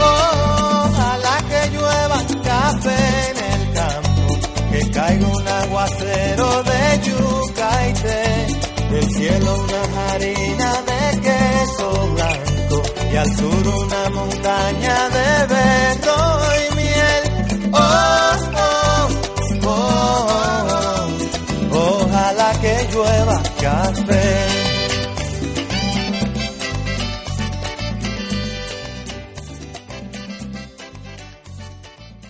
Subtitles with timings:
[0.00, 4.26] Ojalá que llueva café en el campo,
[4.70, 8.46] que caiga un aguacero de yuca y té,
[8.90, 16.57] del cielo una harina de queso blanco y al sur una montaña de vento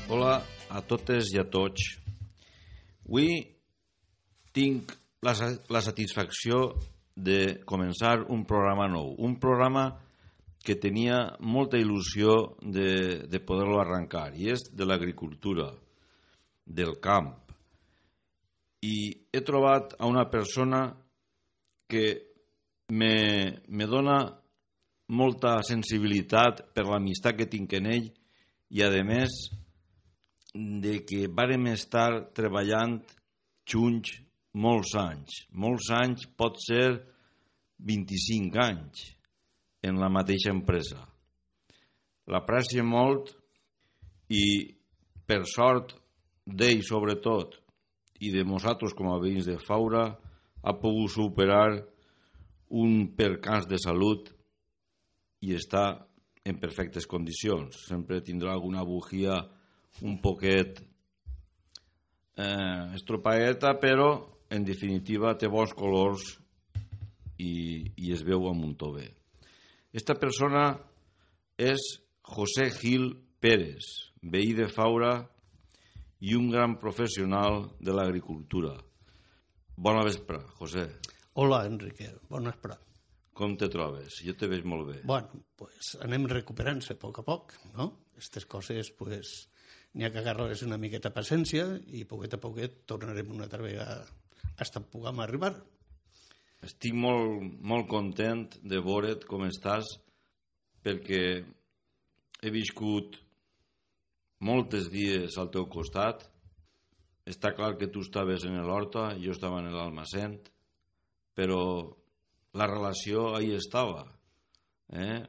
[0.08, 0.34] Hola
[0.68, 1.84] a totes i a tots.
[3.06, 3.38] Avui
[4.52, 5.34] tinc la,
[5.70, 6.74] la satisfacció
[7.14, 9.88] de començar un programa nou, un programa
[10.64, 15.70] que tenia molta il·lusió de, de poder-lo arrencar, i és de l'agricultura,
[16.68, 17.32] del camp.
[18.84, 18.96] I
[19.32, 20.82] he trobat a una persona
[21.88, 22.04] que
[22.92, 24.18] me, me dona
[25.08, 29.36] molta sensibilitat per l'amistat que tinc en ell i, a més,
[30.54, 32.98] de que vàrem estar treballant
[33.68, 34.18] junts
[34.54, 35.44] molts anys.
[35.52, 36.98] Molts anys pot ser
[37.78, 39.04] 25 anys
[39.86, 41.00] en la mateixa empresa.
[42.28, 43.32] L'aprecio molt
[44.34, 44.44] i
[45.28, 45.94] per sort
[46.44, 47.56] d'ell sobretot
[48.24, 50.08] i de nosaltres com a veïns de Faura
[50.68, 51.80] ha pogut superar
[52.68, 54.28] un percans de salut
[55.40, 55.84] i està
[56.44, 57.86] en perfectes condicions.
[57.88, 59.38] Sempre tindrà alguna bugia
[60.04, 60.82] un poquet
[62.36, 64.10] eh, estropaeta, però
[64.52, 66.36] en definitiva té bons colors
[67.38, 69.08] i, i es veu a muntó bé.
[69.92, 70.70] Esta persona
[71.56, 71.80] és
[72.28, 75.22] José Gil Pérez, veí de Faura
[76.20, 78.76] i un gran professional de l'agricultura.
[79.78, 80.88] Bona vespre, José.
[81.38, 82.08] Hola, Enrique.
[82.28, 82.74] Bon vespre.
[83.38, 84.16] Com te trobes?
[84.26, 84.96] Jo te veig molt bé.
[85.06, 87.86] Bueno, pues anem recuperant-se a poc a poc, no?
[88.16, 89.36] Aquestes coses, pues,
[89.94, 94.00] n'hi ha que agarrar-les una miqueta paciència i poquet a poquet tornarem una altra vegada
[94.58, 95.52] hasta puguem arribar.
[96.66, 99.94] Estic molt, molt content de veure't com estàs
[100.82, 101.22] perquè
[102.42, 103.20] he viscut
[104.42, 106.26] moltes dies al teu costat.
[107.28, 110.38] Està clar que tu estaves en l'horta, jo estava en l'almacén,
[111.36, 111.60] però
[112.56, 114.06] la relació ahí estava.
[114.88, 115.20] Eh?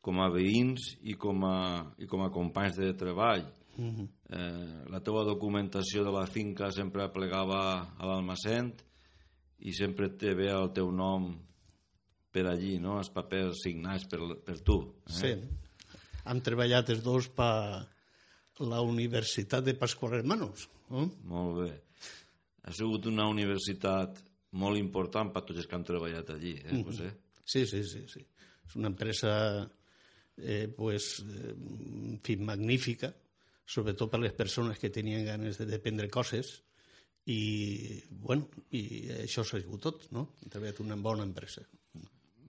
[0.00, 1.58] Com a veïns i com a,
[1.98, 3.44] i com a companys de treball.
[3.78, 7.60] Eh, la teua documentació de la finca sempre plegava
[7.94, 8.72] a l'almacén
[9.62, 11.30] i sempre te ve el teu nom
[12.34, 12.98] per allí, no?
[12.98, 14.80] els papers signats per, per tu.
[15.06, 15.14] Eh?
[15.20, 15.32] Sí.
[16.28, 17.86] Hem treballat els dos per
[18.60, 20.68] la Universitat de Pascual Hermanos.
[20.90, 21.06] No?
[21.30, 21.70] Molt bé.
[22.68, 24.18] Ha sigut una universitat
[24.58, 27.10] molt important per tots els que han treballat allí, eh, José?
[27.44, 28.24] Sí, sí, sí, sí.
[28.66, 29.32] És una empresa
[30.36, 33.12] eh, pues, eh, en fi, magnífica,
[33.68, 36.54] sobretot per les persones que tenien ganes de dependre coses
[37.28, 40.30] i, bueno, i això s'ha sigut tot, no?
[40.40, 41.64] Hem treballat una bona empresa.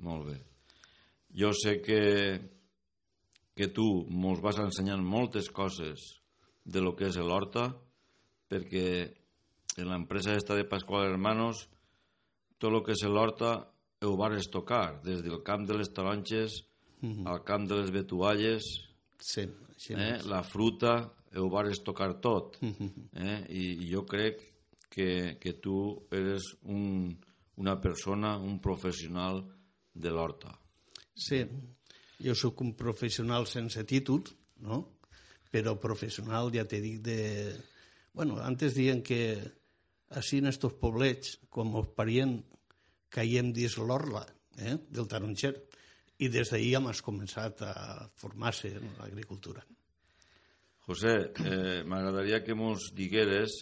[0.06, 0.38] Molt bé.
[1.36, 2.00] Jo sé que,
[3.60, 6.06] que tu mos vas ensenyant moltes coses
[6.64, 7.66] de lo que és l'horta,
[8.48, 8.86] perquè
[9.80, 11.66] en l'empresa esta de Pascual Hermanos
[12.60, 13.52] tot el que és l'horta
[14.08, 16.62] ho vares tocar, des del camp de les taronges
[17.28, 18.64] al camp de les betualles,
[19.20, 19.44] Sí,
[19.76, 20.14] així eh?
[20.18, 20.26] és.
[20.32, 20.94] la fruta,
[21.36, 22.56] ho vares tocar tot.
[22.64, 23.38] Eh?
[23.52, 24.40] I, I jo crec
[24.90, 25.76] que, que tu
[26.16, 27.12] eres un,
[27.60, 29.44] una persona, un professional
[29.94, 30.56] de l'horta.
[31.16, 31.44] Sí,
[32.20, 34.24] jo sóc un professional sense títol,
[34.66, 34.84] no?
[35.50, 37.56] però professional, ja t'he dit, de...
[38.14, 39.38] Bueno, antes diuen que
[40.20, 42.38] així en estos poblets, quan mos parien,
[43.10, 44.26] caiem dins l'orla
[44.58, 44.76] eh?
[44.90, 45.56] del taronxer,
[46.20, 47.74] i des d'ahir hem començat a
[48.20, 49.64] formar-se en l'agricultura.
[50.86, 51.16] José,
[51.46, 53.54] eh, m'agradaria que mos digueres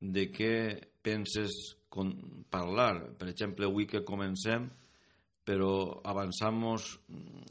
[0.00, 0.54] de què
[1.02, 2.12] penses con
[2.50, 3.16] parlar.
[3.18, 4.68] Per exemple, avui que comencem,
[5.46, 6.96] però avançamos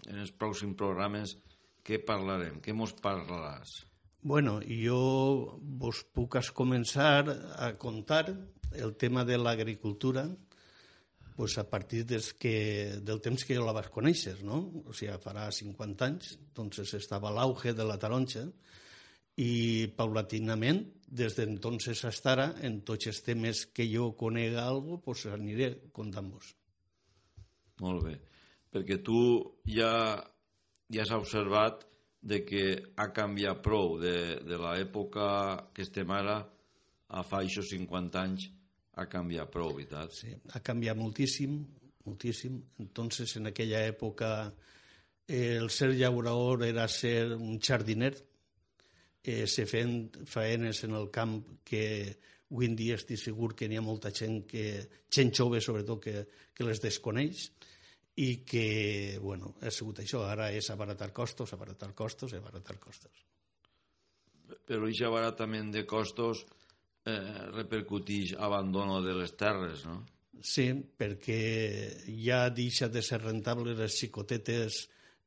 [0.09, 1.35] en els pròxims programes,
[1.85, 2.61] què parlarem?
[2.63, 3.83] Què mos parlaràs?
[4.25, 7.27] Bueno, jo vos puc començar
[7.61, 8.25] a contar
[8.73, 10.25] el tema de l'agricultura
[11.35, 14.61] pues a partir des que, del temps que jo la vas conèixer, no?
[14.87, 18.45] O sigui, farà 50 anys, entonces estava l'auge de la taronja
[19.35, 25.25] i paulatinament, des d'entonces hasta ara, en tots els temes que jo conega algo, pues
[25.27, 26.53] aniré contant-vos.
[27.83, 28.15] Molt bé.
[28.75, 29.19] Perquè tu
[29.71, 30.19] ja,
[30.91, 31.85] ja has observat
[32.19, 32.63] de que
[32.99, 35.27] ha canviat prou de, de l'època
[35.71, 36.41] que estem ara
[37.15, 38.49] a fa això 50 anys
[38.99, 40.11] ha canviat prou, veritat?
[40.17, 41.57] Sí, ha canviat moltíssim,
[42.07, 42.57] moltíssim.
[42.83, 44.31] Entonces, en aquella època,
[45.27, 48.13] eh, el ser llaurador era ser un jardiner,
[49.23, 51.85] eh, se feien faenes en el camp que
[52.51, 56.25] avui en dia estic segur que n'hi ha molta gent, que, gent jove sobretot, que,
[56.53, 57.49] que les desconeix
[58.15, 60.23] i que, bueno, ha sigut això.
[60.29, 63.23] Ara és abaratar costos, abaratar costos abaratar costos.
[64.65, 66.45] Però aquest abaratament de costos
[67.05, 70.03] eh, repercuteix abandono de les terres, no?
[70.43, 70.67] Sí,
[70.97, 74.81] perquè ja deixa de ser rentable les xicotetes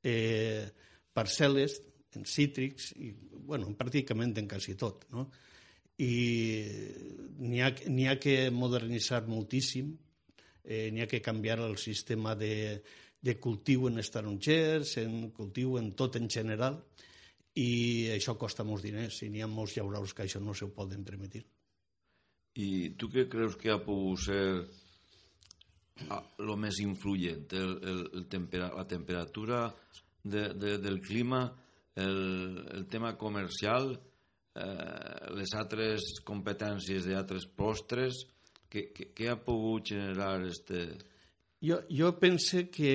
[0.05, 0.69] eh,
[1.17, 1.79] parcel·les
[2.17, 3.13] en cítrics, i,
[3.49, 5.29] bueno, pràcticament en quasi tot, no?
[5.99, 6.15] I
[7.43, 7.73] n'hi ha,
[8.13, 9.97] ha que modernitzar moltíssim,
[10.69, 12.83] eh, n'hi ha que canviar el sistema de,
[13.21, 16.77] de cultiu en estarongers, en cultiu en tot en general,
[17.59, 20.75] i això costa molts diners, i n'hi ha molts llauraus que això no se ho
[20.75, 21.43] poden permetir.
[22.61, 24.45] I tu què creus que ha pogut ser
[26.09, 27.49] el més influent?
[27.57, 29.63] El, el, el tempera, la temperatura
[30.23, 31.47] de, de, del clima,
[31.99, 33.95] el, el tema comercial,
[34.55, 38.27] eh, les altres competències d'altres postres,
[38.71, 40.85] què, què, què ha pogut generar este...
[41.65, 42.93] Jo, jo pense que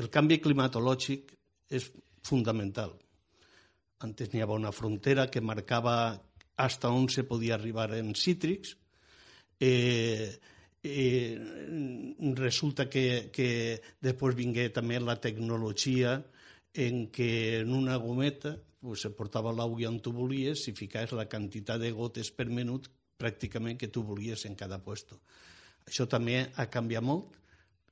[0.00, 1.34] el canvi climatològic
[1.74, 1.90] és
[2.24, 2.94] fundamental.
[4.04, 5.96] Antes n'hi havia una frontera que marcava
[6.56, 8.76] hasta on se podia arribar en cítrics.
[9.60, 10.38] Eh,
[10.82, 11.38] eh,
[12.36, 16.18] resulta que, que després vingué també la tecnologia
[16.74, 21.28] en què en una gometa pues, se portava l'aigua on tu volies i ficaves la
[21.30, 22.90] quantitat de gotes per minut
[23.24, 25.18] pràcticament que tu volies en cada puesto.
[25.88, 27.40] Això també ha canviat molt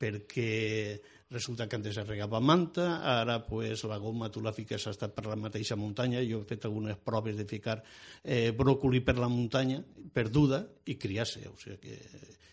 [0.02, 1.00] perquè
[1.32, 5.24] resulta que antes es regava manta, ara pues, la goma tu la fiques hasta per
[5.30, 7.78] la mateixa muntanya, jo he fet algunes proves de ficar
[8.22, 9.80] eh, bròcoli per la muntanya,
[10.12, 10.60] perduda,
[10.92, 11.96] i criar-se, o sigui que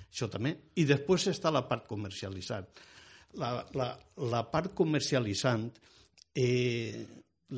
[0.08, 0.56] això també.
[0.80, 2.70] I després està la part comercialitzant.
[3.42, 3.92] La, la,
[4.32, 5.68] la part comercialitzant
[6.40, 7.06] eh,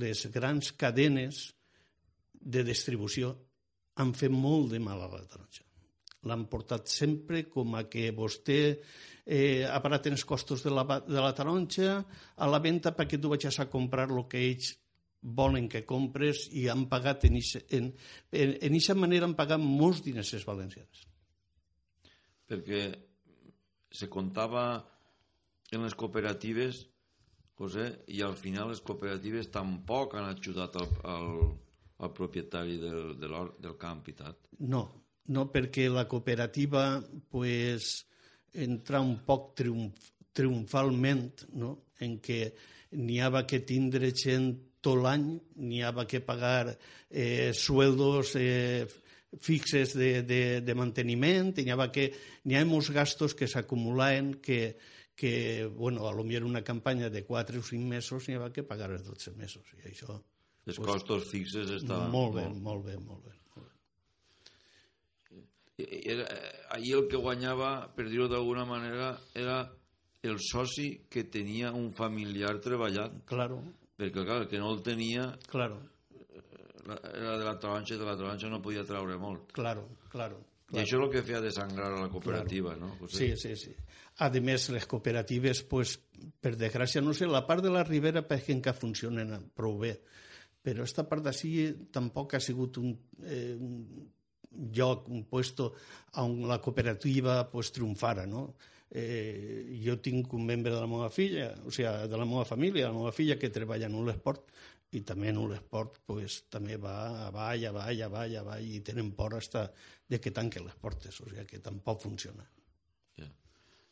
[0.01, 1.45] les grans cadenes
[2.41, 3.35] de distribució
[4.01, 5.65] han fet molt de mal a la taronja.
[6.29, 11.33] L'han portat sempre com a que vostè eh, aparaten els costos de la, de la
[11.37, 11.95] taronja
[12.37, 14.75] a la venda perquè tu vagis a comprar el que ells
[15.21, 21.05] volen que compres i han pagat en eixa manera han pagat molts diners els valencians.
[22.49, 22.85] Perquè
[23.91, 24.63] se comptava
[25.71, 26.85] en les cooperatives
[27.61, 31.27] José, i al final les cooperatives tampoc han ajudat al, al,
[32.01, 34.37] al propietari del, del, del camp i tal.
[34.73, 34.83] No,
[35.29, 36.85] no perquè la cooperativa
[37.29, 37.91] pues,
[38.53, 41.75] entra un poc triomf, triomfalment no?
[42.01, 42.41] en què
[42.97, 44.51] n'hi havia que tindre gent
[44.81, 45.27] tot l'any,
[45.61, 48.87] n'hi havia que pagar eh, sueldos eh,
[49.39, 52.09] fixes de, de, de manteniment, n'hi havia que
[52.47, 54.77] n'hi ha molts gastos que s'acumulaven que,
[55.15, 58.67] que, bueno, a lo millor una campanya de 4 o 5 mesos n'hi havia que
[58.67, 59.75] pagar els 12 mesos.
[59.77, 60.17] I això...
[60.67, 62.11] Els pues, costos fixes estaven...
[62.13, 63.37] Molt bé, molt bé, molt bé.
[65.81, 66.27] Era,
[66.75, 69.63] ahir el que guanyava, per dir-ho d'alguna manera, era
[70.21, 73.23] el soci que tenia un familiar treballant.
[73.29, 73.57] Claro.
[73.97, 75.31] Perquè, clar, el que no el tenia...
[75.49, 75.81] Claro.
[76.81, 79.51] Era de la taronja de la taronja no podia treure molt.
[79.53, 80.39] Claro, claro.
[80.69, 80.79] Clar.
[80.79, 82.93] I això és el que feia desangrar a la cooperativa, claro.
[82.93, 82.99] no?
[83.01, 83.33] José?
[83.35, 83.75] Sí, sí, sí.
[84.21, 85.97] A més, les cooperatives, pues,
[86.41, 89.95] per desgràcia, no sé, la part de la Ribera penso que funcionen prou bé,
[90.61, 91.51] però esta part d'ací
[91.93, 92.91] tampoc ha sigut un,
[93.25, 94.09] eh, un
[94.75, 95.71] lloc, un puesto
[96.21, 98.53] on la cooperativa pues, triomfara, no?
[98.91, 102.89] Eh, jo tinc un membre de la meva filla, o sigui, de la meva família,
[102.89, 104.51] la meva filla que treballa en l'esport,
[104.91, 109.69] i també en l'esport pues, també va avall, avall, avall, avall, i tenen por hasta
[110.11, 112.43] de que tanquen les portes, o sigui que tampoc funciona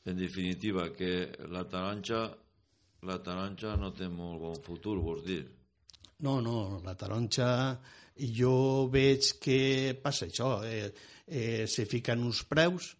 [0.10, 2.22] en definitiva, que la taronja,
[3.06, 5.44] la taronja no té molt bon futur, vols dir?
[6.26, 7.50] No, no, la taronja
[8.20, 10.92] jo veig que passa això, eh,
[11.26, 12.92] eh, se fiquen uns preus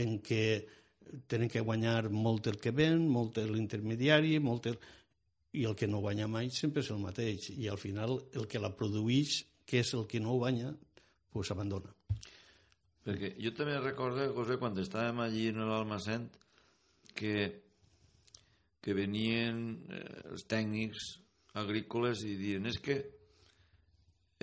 [0.00, 0.44] en què
[1.28, 4.78] tenen que guanyar molt el que ven, molt l'intermediari, molt el...
[5.52, 8.60] i el que no guanya mai sempre és el mateix, i al final el que
[8.60, 10.72] la produeix, que és el que no guanya,
[11.32, 11.92] pues abandona.
[13.04, 16.28] Perquè jo també recordo, José, quan estàvem allí en l'Almacent,
[17.16, 17.48] que,
[18.84, 21.16] que venien eh, els tècnics
[21.58, 22.98] agrícoles i diuen és que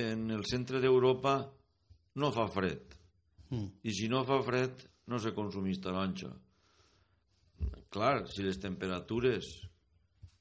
[0.01, 1.37] en el centre d'Europa
[2.19, 2.95] no fa fred.
[3.51, 3.69] Mm.
[3.83, 6.31] I si no fa fred, no se consumeix taronja.
[7.93, 9.51] Clar, si les temperatures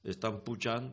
[0.02, 0.90] estan pujant,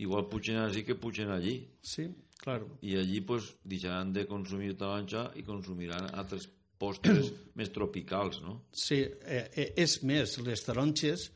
[0.00, 1.60] igual pugen així que pugen allí.
[1.82, 2.06] Sí,
[2.38, 2.78] Claro.
[2.86, 6.46] i allí pues, deixaran de consumir taronja i consumiran altres
[6.78, 8.60] postres més tropicals, no?
[8.72, 11.32] Sí, eh, eh, és més, les taronges,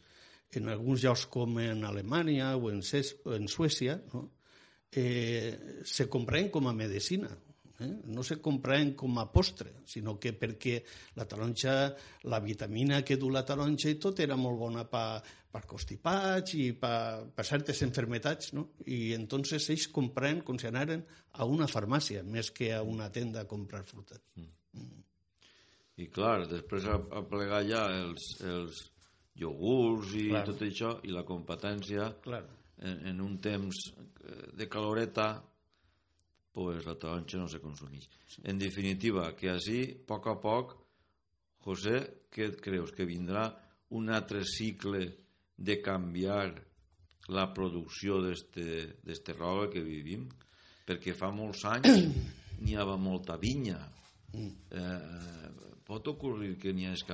[0.61, 4.28] en alguns llocs com en Alemanya o en, Ses, o en Suècia, no?
[4.92, 7.30] eh, se compren com a medicina.
[7.82, 7.92] Eh?
[8.14, 10.76] No se compren com a postre, sinó que perquè
[11.16, 11.94] la taronja,
[12.30, 16.71] la vitamina que du la taronja i tot era molt bona per, per constipats i
[16.78, 18.68] per, per certes enfermetats, no?
[18.87, 23.42] I entonces ells compren com si anaren a una farmàcia més que a una tenda
[23.42, 24.21] a comprar fruta.
[26.02, 28.87] I clar, després a, a plegar ja els, els
[29.40, 30.44] iogurts i Clar.
[30.48, 35.32] tot això, i la competència en, en un temps eh, de caloreta,
[36.52, 38.08] pues la taronja no se consumeix.
[38.44, 40.76] En definitiva, que així, a poc a poc,
[41.64, 42.92] José, què et creus?
[42.92, 43.46] Que vindrà
[43.96, 45.06] un altre cicle
[45.56, 46.50] de canviar
[47.32, 50.26] la producció d'este roba que vivim?
[50.84, 52.08] Perquè fa molts anys
[52.62, 53.78] n'hi havia molta vinya.
[54.34, 55.48] Eh,
[55.86, 57.06] pot ocorrir que n'hi hagi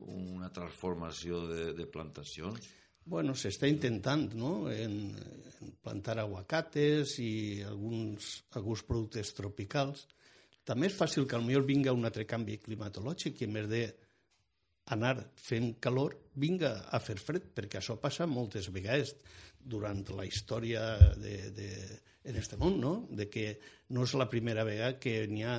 [0.00, 2.68] una transformació de, de plantacions?
[3.08, 10.04] Bueno, se està intentant, no?, en, en plantar aguacates i alguns, alguns productes tropicals.
[10.68, 13.82] També és fàcil que potser vinga un altre canvi climatològic i en vez de
[14.92, 19.14] anar fent calor, vinga a fer fred, perquè això passa moltes vegades
[19.58, 20.84] durant la història
[21.16, 21.70] de, de,
[22.28, 22.92] en este món, no?
[23.10, 23.58] De que
[23.92, 25.58] no és la primera vegada que n'hi ha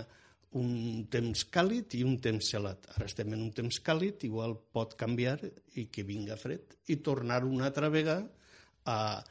[0.58, 2.88] un temps càlid i un temps gelat.
[2.96, 5.38] Ara estem en un temps càlid, igual pot canviar
[5.78, 8.26] i que vinga fred i tornar una altra vegada
[8.90, 9.22] a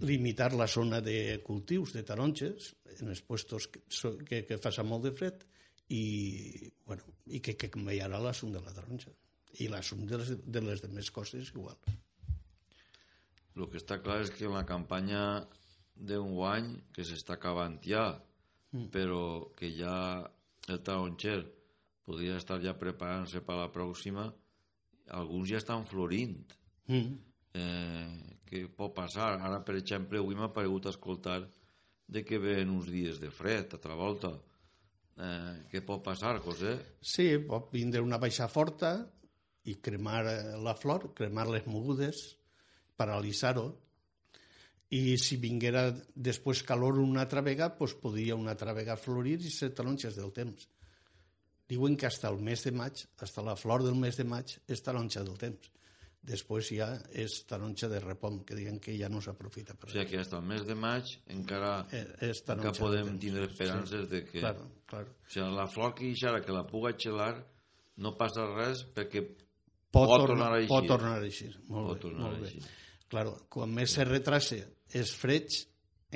[0.00, 3.82] limitar la zona de cultius de taronges en els puestos que,
[4.26, 5.44] que, que faça molt de fred
[5.92, 9.12] i, bueno, i que, que canviarà l'assum de la taronja
[9.60, 11.76] i l'assum de les, de les demés coses igual.
[13.54, 15.44] El que està clar és que en la campanya
[15.94, 18.08] d'un guany que s'està acabant ja,
[18.72, 18.88] mm.
[18.94, 19.94] però que ja
[20.68, 21.40] el taronxer
[22.04, 24.28] podria estar ja preparant-se per la pròxima,
[25.16, 26.40] alguns ja estan florint.
[26.88, 27.14] Mm.
[27.54, 29.34] Eh, què pot passar?
[29.38, 31.40] Ara, per exemple, avui m'ha paregut escoltar
[32.06, 34.34] de que ven uns dies de fred, altra volta.
[35.14, 36.76] Eh, què pot passar, José?
[37.00, 38.96] Sí, pot vindre una baixa forta
[39.64, 42.24] i cremar eh, la flor, cremar les mogudes,
[43.00, 43.68] paralitzar-ho,
[44.90, 49.50] i si vinguera després calor una altra vegada, pues podria una altra vegada florir i
[49.50, 50.68] ser taronges del temps.
[51.68, 54.82] Diuen que hasta el mes de maig, hasta la flor del mes de maig, és
[54.84, 55.70] taronja del temps.
[56.24, 60.06] Després ja és taronja de repom, que diuen que ja no s'aprofita per O sigui
[60.08, 64.22] que fins al mes de maig encara, Eh, és encara taronja podem tindre esperances de
[64.24, 64.40] que...
[64.40, 65.10] Claro, claro.
[65.24, 67.34] O sigui, la flor que ixara, que la puga xelar,
[67.96, 69.24] no passa res perquè
[69.94, 70.70] Pot, Pot tornar, tornar a eixir.
[70.72, 71.52] Pot tornar a eixir.
[71.68, 72.48] Molt Pot bé, tornar molt a bé.
[72.48, 72.62] eixir.
[73.14, 74.56] Claro, quan més se retrase
[74.98, 75.54] és freig,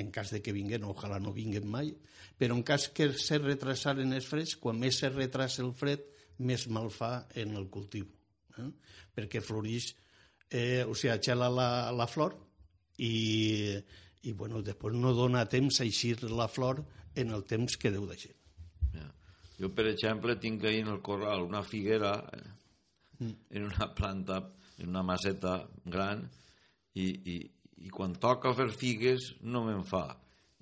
[0.03, 1.93] en cas de que vinguen, ojalà no vinguen mai,
[2.35, 6.03] però en cas que se retrasaren els freds, quan més se retrasa el fred,
[6.43, 8.09] més mal fa en el cultiu.
[8.59, 8.67] Eh?
[9.15, 9.87] Perquè floreix,
[10.51, 12.35] eh, o sigui, xela la, la flor
[13.07, 13.13] i,
[14.27, 16.83] i bueno, després no dona temps a eixir la flor
[17.15, 18.33] en el temps que deu d'eixir.
[18.97, 19.07] Ja.
[19.55, 24.41] Jo, per exemple, tinc ahí en el corral una figuera eh, en una planta,
[24.79, 26.27] en una maceta gran,
[26.99, 27.37] i, i,
[27.87, 30.05] i quan toca fer figues no me'n fa.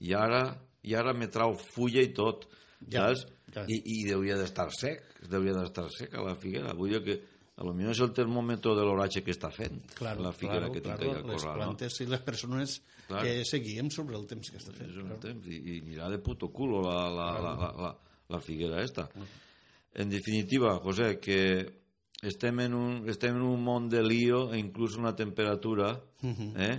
[0.06, 0.44] I ara,
[0.86, 2.46] i ara me trau fulla i tot,
[2.94, 3.24] Ja, saps?
[3.56, 3.64] ja.
[3.66, 5.02] I, I deuria d'estar sec,
[5.32, 6.76] deuria d'estar seca la figuera.
[6.78, 7.16] Vull dir que
[7.58, 10.74] a lo millor és el termòmetre de l'oratge que està fent Claro, la figuera claro,
[10.76, 11.56] que tinc claro, al les corral.
[11.58, 12.76] plantes i les persones
[13.08, 13.24] Claro.
[13.24, 14.78] que seguim sobre el temps que està No?
[14.78, 14.92] fent.
[14.94, 15.18] És claro.
[15.24, 17.92] temps, i, i anirà de puto culo la, la, la, la, la,
[18.36, 19.08] la figuera esta.
[19.96, 21.40] En definitiva, José, que
[22.26, 25.92] estem en un, estem en un món de lío e inclús una temperatura
[26.24, 26.78] eh?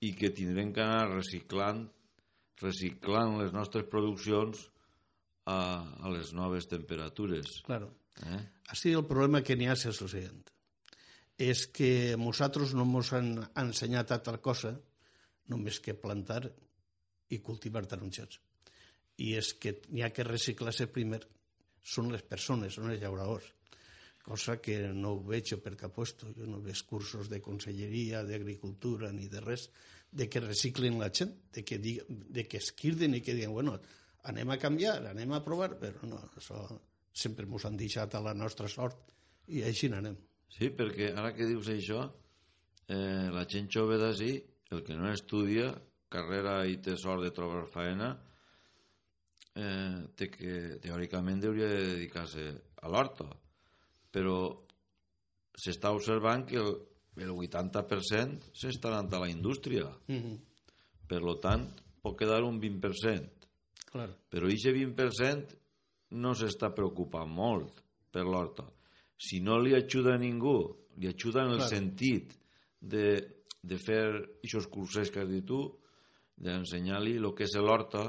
[0.00, 1.86] i que tindrem que anar reciclant
[2.60, 4.66] reciclant les nostres produccions
[5.48, 5.58] a,
[6.04, 7.60] a les noves temperatures.
[7.64, 7.90] Claro.
[8.26, 8.40] Eh?
[8.70, 10.42] Així el problema que n'hi ha és el següent.
[11.40, 13.30] És que nosaltres no ens han
[13.62, 14.74] ensenyat altra cosa
[15.48, 16.44] només que plantar
[17.32, 18.42] i cultivar taronjats.
[19.24, 21.22] I és que n'hi ha que reciclar-se primer.
[21.80, 23.46] Són les persones, són els llauradors.
[24.22, 26.28] Cosa que no ho veig cap puesto.
[26.36, 29.70] Jo no veig cursos de conselleria, d'agricultura, ni de res,
[30.10, 33.52] de que reciclen la gent, de que, diga, de que es quirden i que diguen,
[33.54, 33.78] bueno,
[34.28, 36.66] anem a canviar, anem a provar, però no, això
[37.12, 39.10] sempre ens han deixat a la nostra sort
[39.48, 40.16] i així n'anem.
[40.50, 42.04] Sí, perquè ara que dius això,
[42.88, 44.32] eh, la gent jove d'ací,
[44.70, 45.70] el que no estudia,
[46.10, 48.10] carrera i té sort de trobar faena,
[49.54, 52.46] eh, té que, teòricament hauria de dedicar-se
[52.82, 53.28] a l'horta,
[54.10, 54.38] però
[55.56, 56.72] s'està observant que el,
[57.20, 59.90] el 80% s'està anant a la indústria.
[60.08, 60.38] Mm -hmm.
[61.06, 61.66] Per lo tant,
[62.02, 63.28] pot quedar un 20%.
[63.90, 64.14] Claro.
[64.30, 65.56] Però aquest 20%
[66.10, 68.64] no s'està preocupant molt per l'horta.
[69.16, 71.70] Si no li ajuda a ningú, li ajuda en el Claro.
[71.70, 72.38] sentit
[72.80, 73.06] de,
[73.62, 74.04] de fer
[74.44, 75.60] aquests cursos que has dit tu,
[76.40, 78.06] d'ensenyar-li el que és l'horta,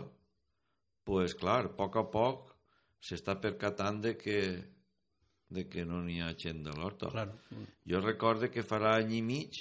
[1.04, 2.54] pues clar, a poc a poc
[3.02, 4.38] s'està percatant de que,
[5.52, 7.12] de que no n'hi ha gent de l'horta.
[7.12, 7.36] Claro.
[7.88, 9.60] Jo recorde que farà any i mig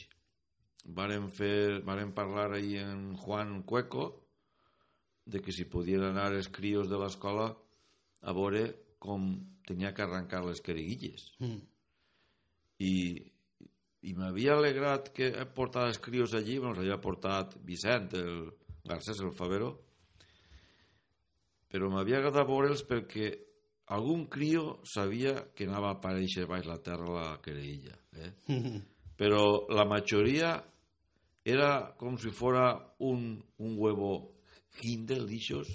[0.84, 4.06] varen, fer, varen parlar ahir en Juan Cueco
[5.26, 7.50] de que si podien anar els crios de l'escola
[8.22, 8.64] a veure
[9.02, 9.32] com
[9.66, 11.26] tenia que arrencar les queriguilles.
[11.40, 11.60] Mm.
[12.86, 12.94] I,
[14.08, 18.50] i m'havia alegrat que portar els crios allí, bueno, els havia portat Vicent, el
[18.86, 19.74] Garcés, el Favero,
[21.70, 23.30] però m'havia agradat veure'ls perquè
[23.90, 27.96] algun crio sabia que anava a aparèixer baix la terra la querella.
[28.16, 28.32] Eh?
[29.20, 30.54] Però la majoria
[31.44, 32.72] era com si fuera
[33.04, 34.36] un, un huevo
[34.80, 35.68] Kindle, d'ixos.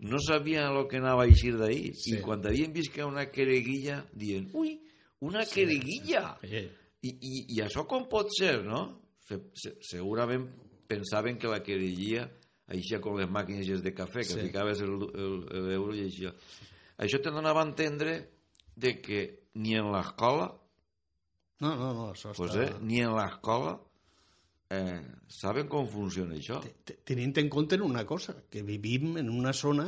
[0.00, 1.92] No sabien lo que anava a eixir d'ahí.
[1.94, 2.16] Sí.
[2.16, 4.72] I quan havien vist que una quereguilla, diuen, ui,
[5.22, 6.38] una quereguilla!
[6.42, 6.64] Eh,
[7.04, 8.80] I, i, I això com pot ser, no?
[9.28, 10.48] Se, se, segurament
[10.88, 12.24] pensaven que la querellia
[12.72, 14.40] aixia com les màquines de cafè, que Sí.
[14.40, 14.46] sí.
[14.48, 16.26] ficaves el- el- l'euro i així.
[16.98, 18.18] Això te donava a entendre
[18.76, 19.22] de que
[19.54, 20.52] ni en l'escola,
[21.62, 22.64] No, no, no, això pues, està...
[22.66, 23.76] eh, ni en l'escola
[24.74, 24.98] eh,
[25.30, 26.58] saben com funciona això.
[26.84, 29.86] Te- Tenint en compte una cosa, que vivim en una zona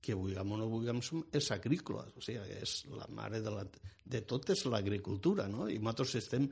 [0.00, 1.00] que, vulguem o no vulguem,
[1.34, 3.64] és agrícola, o sigui, és la mare de, la,
[4.06, 5.66] de tot és l'agricultura, no?
[5.68, 6.46] I nosaltres estem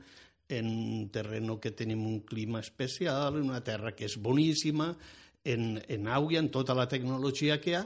[0.51, 4.91] en un terreno que tenim un clima especial, en una terra que és boníssima,
[5.45, 7.85] en, en aigua, en tota la tecnologia que hi ha,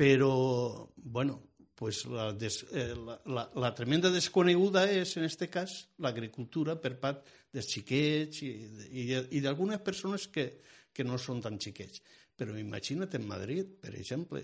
[0.00, 5.74] però, bueno, pues la, des, eh, la, la, la tremenda desconeguda és, en este cas,
[6.00, 8.48] l'agricultura per part dels xiquets i,
[8.96, 9.04] i,
[9.36, 10.46] i d'algunes persones que,
[10.88, 12.00] que no són tan xiquets.
[12.32, 14.40] Però imagina't en Madrid, per exemple,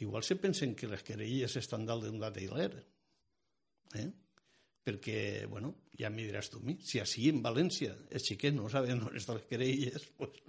[0.00, 2.72] igual se pensen que les querelles estan dalt d'un datailer.
[4.00, 4.08] Eh?
[4.88, 5.20] Perquè,
[5.52, 9.04] bueno, ja m'hi diràs tu a mi, si així en València els xiquets no saben
[9.04, 10.40] on estan les querelles, pues,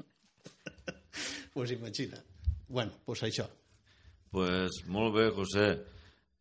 [1.52, 2.24] pues imagina.
[2.70, 3.52] Bueno, pues això.
[4.32, 5.68] Pues molt bé, José.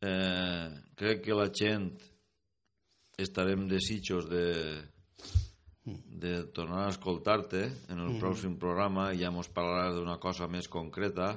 [0.00, 1.90] Eh, crec que la gent
[3.20, 4.46] estarem desitjos de,
[5.84, 10.70] de tornar a escoltar-te en el pròxim programa i ja mos parlaràs d'una cosa més
[10.72, 11.34] concreta.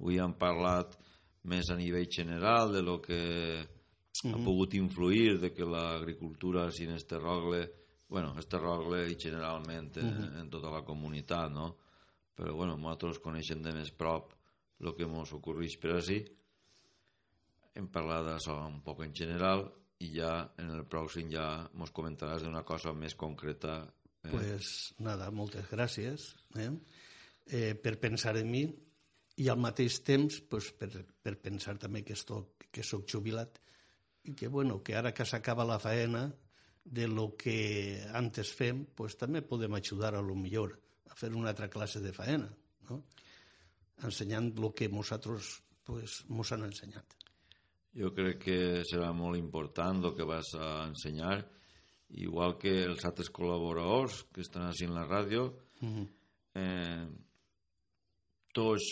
[0.00, 0.96] Avui hem parlat
[1.44, 3.20] més a nivell general de lo que
[4.24, 7.66] ha pogut influir de que l'agricultura sin este rogle,
[8.08, 11.74] bueno, este rogle i generalment en, en tota la comunitat, no?
[12.36, 14.32] Però bueno, nosaltres coneixem de més prop
[14.80, 16.20] el que ens ocorreix per així.
[17.76, 19.66] Hem parlat d'això un poc en general
[20.04, 23.78] i ja en el pròxim ja ens comentaràs d'una cosa més concreta.
[24.24, 24.32] Eh?
[24.32, 24.72] Pues
[25.04, 26.70] nada, moltes gràcies eh?
[27.46, 28.64] Eh, per pensar en mi
[29.36, 30.90] i al mateix temps pues, per,
[31.22, 33.60] per pensar també que, estoc, que soc jubilat
[34.26, 36.26] i que, bueno, que ara que s'acaba la faena
[36.86, 40.76] de lo que antes fem, pues, també podem ajudar a lo millor
[41.10, 42.48] a fer una altra classe de faena,
[42.90, 43.02] no?
[44.04, 47.16] Ensenyant el que nosaltres pues, mos han ensenyat.
[47.96, 51.38] Jo crec que serà molt important el que vas a ensenyar,
[52.20, 55.48] igual que els altres col·laboradors que estan així en la ràdio,
[56.60, 57.06] eh,
[58.52, 58.90] tots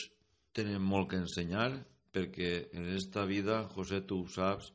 [0.56, 1.68] tenen molt que ensenyar,
[2.14, 4.70] perquè en esta vida, José, tu ho saps,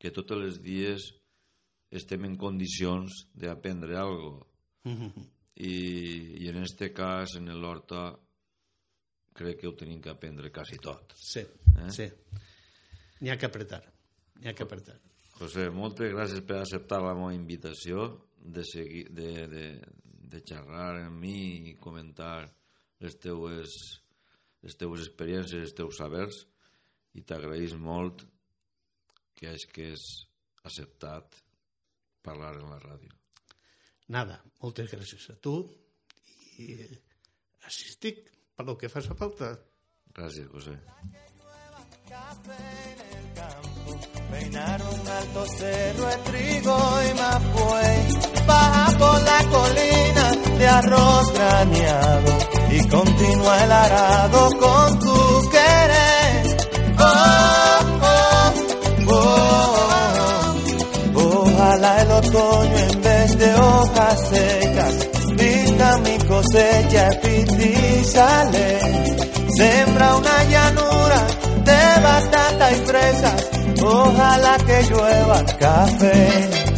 [0.00, 1.12] que tots els dies
[1.94, 4.46] estem en condicions d'aprendre algo.
[5.54, 5.74] I,
[6.42, 8.08] I en este cas, en l'horta,
[9.34, 11.12] crec que ho tenim que aprendre quasi tot.
[11.18, 11.40] Sí,
[11.74, 11.90] Eh?
[11.90, 12.06] sí.
[13.20, 13.82] N'hi ha que apretar,
[14.40, 14.96] n'hi ha que apretar.
[15.38, 18.04] José, moltes gràcies per acceptar la meva invitació
[18.38, 19.64] de, seguir, de, de,
[20.30, 22.44] de xerrar amb mi i comentar
[23.02, 23.74] les teues,
[24.62, 26.44] les teues experiències, els teus sabers
[27.18, 28.22] i t'agraïs molt
[29.34, 30.04] que és que és
[30.62, 31.40] acceptat
[32.22, 33.10] parlar en la ràdio.
[34.14, 35.56] Nada, moltes gràcies a tu
[36.62, 36.76] i
[37.66, 37.90] així
[38.54, 39.58] per lo que faci falta.
[40.14, 40.74] Gràcies, José.
[42.08, 43.90] Café en el campo,
[44.30, 50.26] peinar un alto cerro de trigo y mapuey, baja por la colina
[50.58, 52.38] de arroz graneado
[52.70, 56.56] y continúa el arado con tu querer.
[56.98, 58.52] Oh, oh,
[59.08, 59.44] oh,
[61.14, 65.13] Ojalá el otoño en vez de hojas secas
[66.04, 67.10] mi cosecha
[68.04, 68.78] sale.
[69.56, 71.26] Sembra una llanura
[71.64, 73.50] de batata y fresas,
[73.82, 76.73] ojalá que llueva café.